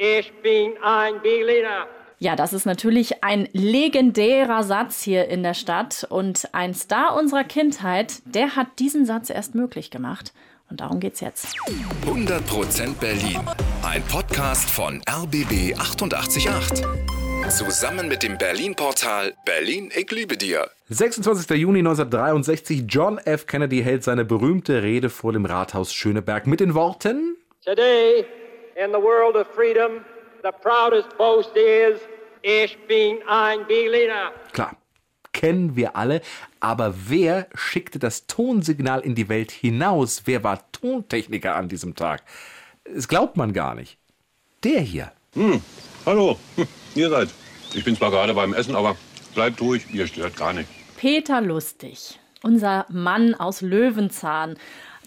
[0.00, 1.88] Ich bin ein Berliner.
[2.20, 6.06] Ja, das ist natürlich ein legendärer Satz hier in der Stadt.
[6.08, 10.32] Und ein Star unserer Kindheit, der hat diesen Satz erst möglich gemacht.
[10.70, 11.56] Und darum geht's jetzt.
[12.06, 13.40] 100% Berlin.
[13.82, 16.84] Ein Podcast von RBB 888.
[17.48, 20.70] Zusammen mit dem Berlin-Portal Berlin, ich liebe dir.
[20.90, 21.50] 26.
[21.58, 23.46] Juni 1963, John F.
[23.46, 28.24] Kennedy hält seine berühmte Rede vor dem Rathaus Schöneberg mit den Worten Today,
[28.78, 30.04] in the world of freedom,
[30.42, 32.00] the proudest boast is,
[32.42, 34.30] ich bin ein Berliner.
[34.52, 34.76] Klar,
[35.32, 36.20] kennen wir alle,
[36.60, 40.22] aber wer schickte das Tonsignal in die Welt hinaus?
[40.26, 42.22] Wer war Tontechniker an diesem Tag?
[42.84, 43.98] Das glaubt man gar nicht.
[44.62, 45.10] Der hier.
[45.34, 45.60] Hm,
[46.06, 47.28] hallo, hm, ihr seid.
[47.74, 48.96] Ich bin zwar gerade beim Essen, aber
[49.34, 50.68] bleibt ruhig, ihr stört gar nicht.
[50.96, 54.56] Peter Lustig, unser Mann aus Löwenzahn,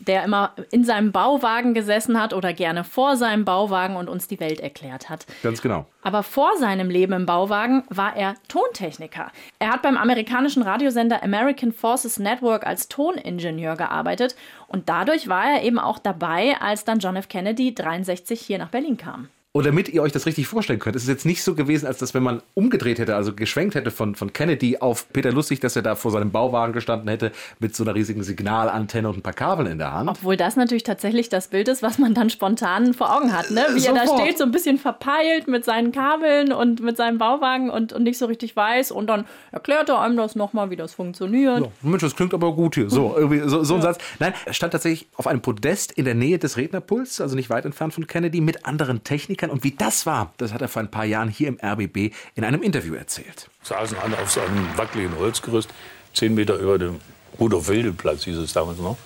[0.08, 4.40] der immer in seinem Bauwagen gesessen hat oder gerne vor seinem Bauwagen und uns die
[4.40, 5.26] Welt erklärt hat.
[5.44, 5.86] Ganz genau.
[6.02, 9.32] Aber vor seinem Leben im Bauwagen war er Tontechniker.
[9.60, 14.36] Er hat beim amerikanischen Radiosender American Forces Network als Toningenieur gearbeitet
[14.68, 17.30] und dadurch war er eben auch dabei, als dann John F.
[17.30, 19.30] Kennedy 63 hier nach Berlin kam.
[19.54, 21.98] Und damit ihr euch das richtig vorstellen könnt, ist es jetzt nicht so gewesen, als
[21.98, 25.76] dass wenn man umgedreht hätte, also geschwenkt hätte von, von Kennedy auf Peter Lustig, dass
[25.76, 29.34] er da vor seinem Bauwagen gestanden hätte mit so einer riesigen Signalantenne und ein paar
[29.34, 30.10] Kabeln in der Hand.
[30.10, 33.66] Obwohl das natürlich tatsächlich das Bild ist, was man dann spontan vor Augen hat, ne?
[33.74, 34.22] Wie er da Sofort.
[34.22, 38.18] steht, so ein bisschen verpeilt mit seinen Kabeln und mit seinem Bauwagen und, und nicht
[38.18, 38.92] so richtig weiß.
[38.92, 41.60] Und dann erklärt er einem das nochmal, wie das funktioniert.
[41.60, 42.90] So, Mensch, das klingt aber gut hier.
[42.90, 43.98] So, irgendwie so, so ein Satz.
[44.20, 47.66] Nein, er stand tatsächlich auf einem Podest in der Nähe des Rednerpuls, also nicht weit
[47.66, 49.41] entfernt von Kennedy, mit anderen Technikern.
[49.50, 52.44] Und wie das war, das hat er vor ein paar Jahren hier im RBB in
[52.44, 53.50] einem Interview erzählt.
[53.64, 55.70] Saßen alle auf so einem wackeligen Holzgerüst,
[56.14, 57.00] zehn Meter über dem
[57.40, 58.98] Rudolf-Wilde-Platz hieß es damals noch.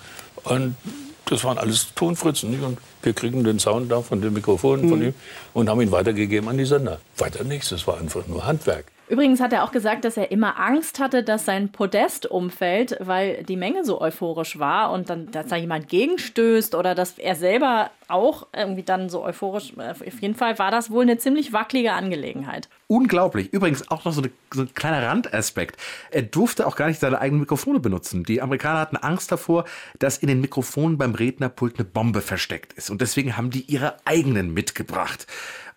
[0.44, 0.76] Und
[1.26, 2.50] das waren alles Tonfritzen.
[2.50, 2.62] Nicht?
[2.62, 5.14] Und wir kriegen den Sound da von den Mikrofonen von ihm
[5.54, 7.00] und haben ihn weitergegeben an die Sender.
[7.16, 8.86] Weiter nichts, das war einfach nur Handwerk.
[9.08, 13.44] Übrigens hat er auch gesagt, dass er immer Angst hatte, dass sein Podest umfällt, weil
[13.44, 17.90] die Menge so euphorisch war und dann, dass da jemand gegenstößt oder dass er selber
[18.08, 19.72] auch irgendwie dann so euphorisch.
[19.78, 22.68] äh, Auf jeden Fall war das wohl eine ziemlich wackelige Angelegenheit.
[22.88, 23.52] Unglaublich.
[23.52, 25.80] Übrigens auch noch so, eine, so ein kleiner Randaspekt.
[26.10, 28.24] Er durfte auch gar nicht seine eigenen Mikrofone benutzen.
[28.24, 29.64] Die Amerikaner hatten Angst davor,
[29.98, 32.90] dass in den Mikrofonen beim Rednerpult eine Bombe versteckt ist.
[32.90, 35.26] Und deswegen haben die ihre eigenen mitgebracht.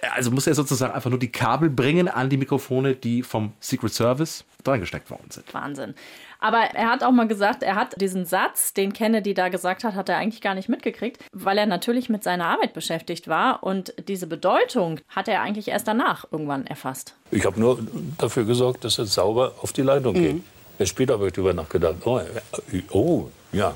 [0.02, 3.94] Also muss er sozusagen einfach nur die Kabel bringen an die Mikrofone, die vom Secret
[3.94, 5.54] Service reingesteckt worden sind.
[5.54, 5.94] Wahnsinn.
[6.40, 9.96] Aber er hat auch mal gesagt, er hat diesen Satz, den Kennedy da gesagt hat,
[9.96, 13.62] hat er eigentlich gar nicht mitgekriegt, weil er natürlich mit seiner Arbeit beschäftigt war.
[13.64, 17.14] Und diese Bedeutung hat er eigentlich erst danach irgendwann erfasst.
[17.32, 17.80] Ich habe nur
[18.18, 20.42] dafür gesorgt, dass es sauber auf die Leitung geht.
[20.78, 21.96] Erst später habe ich darüber nachgedacht.
[22.06, 23.76] Oh, äh, oh ja.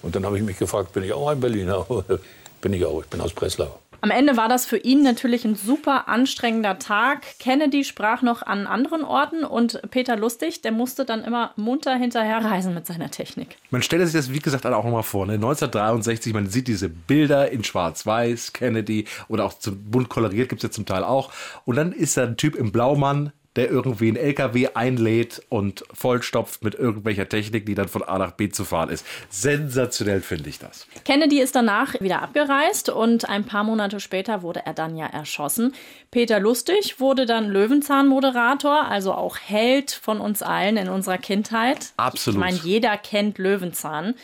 [0.00, 1.86] Und dann habe ich mich gefragt, bin ich auch ein Berliner?
[2.62, 3.78] bin ich auch, ich bin aus Breslau.
[4.04, 7.22] Am Ende war das für ihn natürlich ein super anstrengender Tag.
[7.38, 12.74] Kennedy sprach noch an anderen Orten und Peter Lustig, der musste dann immer munter hinterherreisen
[12.74, 13.58] mit seiner Technik.
[13.70, 15.24] Man stelle sich das, wie gesagt, auch nochmal vor.
[15.26, 15.34] Ne?
[15.34, 20.72] 1963, man sieht diese Bilder in Schwarz-Weiß, Kennedy oder auch bunt koloriert gibt es ja
[20.72, 21.32] zum Teil auch.
[21.64, 26.64] Und dann ist da ein Typ im Blaumann, der irgendwie einen LKW einlädt und vollstopft
[26.64, 29.04] mit irgendwelcher Technik, die dann von A nach B zu fahren ist.
[29.28, 30.86] Sensationell finde ich das.
[31.04, 35.74] Kennedy ist danach wieder abgereist und ein paar Monate später wurde er dann ja erschossen.
[36.10, 41.92] Peter Lustig wurde dann Löwenzahn-Moderator, also auch Held von uns allen in unserer Kindheit.
[41.96, 42.36] Absolut.
[42.36, 44.14] Ich meine, jeder kennt Löwenzahn.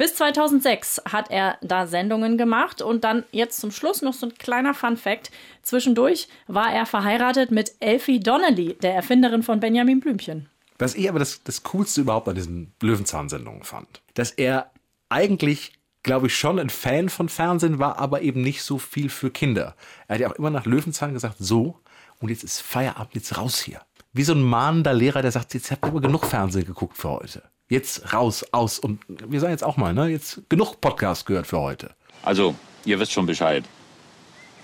[0.00, 4.34] Bis 2006 hat er da Sendungen gemacht und dann jetzt zum Schluss noch so ein
[4.34, 5.30] kleiner Fun-Fact.
[5.60, 10.48] Zwischendurch war er verheiratet mit Elfie Donnelly, der Erfinderin von Benjamin Blümchen.
[10.78, 14.70] Was ich aber das, das Coolste überhaupt an diesen Löwenzahn-Sendungen fand, dass er
[15.10, 19.30] eigentlich, glaube ich, schon ein Fan von Fernsehen war, aber eben nicht so viel für
[19.30, 19.76] Kinder.
[20.08, 21.78] Er hat ja auch immer nach Löwenzahn gesagt, so,
[22.20, 23.82] und jetzt ist Feierabend, jetzt raus hier.
[24.14, 27.10] Wie so ein mahnender Lehrer, der sagt, jetzt habt ihr aber genug Fernsehen geguckt für
[27.10, 27.42] heute.
[27.70, 31.60] Jetzt raus, aus und wir sagen jetzt auch mal, ne, jetzt genug Podcast gehört für
[31.60, 31.94] heute.
[32.24, 33.64] Also, ihr wisst schon Bescheid.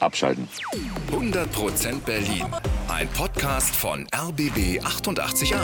[0.00, 0.48] Abschalten.
[1.12, 2.44] 100% Berlin.
[2.88, 5.54] Ein Podcast von RBB 888.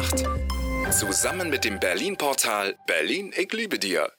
[0.93, 4.13] Zusammen mit dem Berlin-Portal Berlin, ich liebe dir.